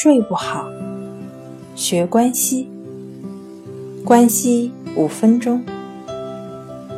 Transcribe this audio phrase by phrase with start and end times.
[0.00, 0.70] 睡不好，
[1.74, 2.68] 学关西，
[4.04, 5.60] 关西五分钟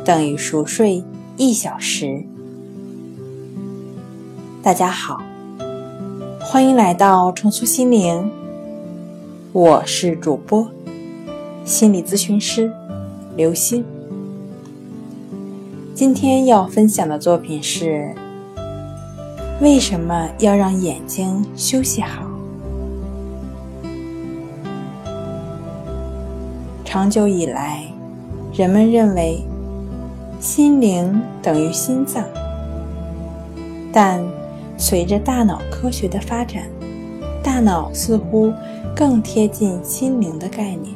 [0.05, 1.03] 等于熟睡
[1.35, 2.23] 一小时。
[4.61, 5.19] 大家好，
[6.41, 8.29] 欢迎来到重塑心灵，
[9.51, 10.69] 我是主播
[11.65, 12.71] 心理咨询师
[13.35, 13.83] 刘星。
[15.95, 18.13] 今天要分享的作品是：
[19.59, 22.30] 为什么要让眼睛休息好？
[26.91, 27.85] 长久以来，
[28.53, 29.41] 人们认为
[30.41, 32.21] 心灵等于心脏，
[33.93, 34.21] 但
[34.77, 36.63] 随着大脑科学的发展，
[37.41, 38.51] 大脑似乎
[38.93, 40.93] 更贴近心灵的概念。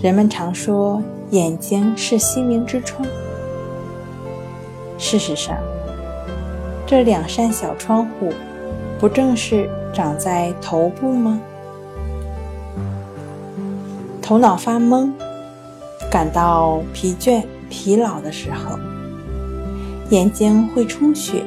[0.00, 3.04] 人们常说眼睛是心灵之窗，
[4.96, 5.56] 事实上，
[6.86, 8.32] 这两扇小窗户
[9.00, 11.40] 不正是长在头部吗？
[14.22, 15.10] 头脑发懵、
[16.08, 18.78] 感到疲倦、疲劳的时候，
[20.10, 21.42] 眼睛会充血；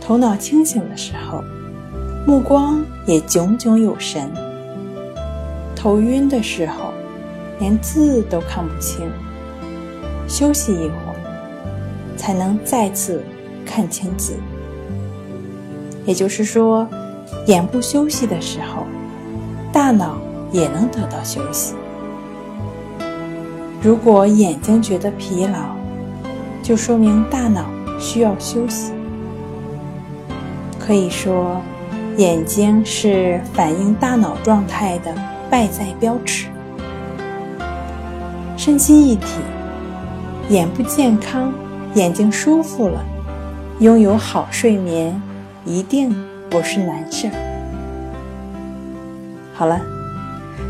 [0.00, 1.44] 头脑清醒的时候，
[2.26, 4.30] 目光也炯炯有神；
[5.76, 6.92] 头晕的时候，
[7.60, 9.06] 连字都看不清。
[10.26, 13.22] 休息一会儿，才能再次
[13.66, 14.32] 看清字。
[16.06, 16.88] 也就是说，
[17.46, 18.84] 眼部休息的时候，
[19.70, 20.18] 大脑。
[20.52, 21.74] 也能得到休息。
[23.82, 25.74] 如果眼睛觉得疲劳，
[26.62, 27.64] 就说明大脑
[27.98, 28.92] 需要休息。
[30.78, 31.60] 可以说，
[32.16, 35.14] 眼睛是反映大脑状态的
[35.50, 36.48] 外在标尺。
[38.56, 39.40] 身心一体，
[40.50, 41.52] 眼部健康，
[41.94, 43.02] 眼睛舒服了，
[43.78, 45.22] 拥有好睡眠
[45.64, 46.14] 一定
[46.50, 47.32] 不是难事儿。
[49.54, 49.80] 好了。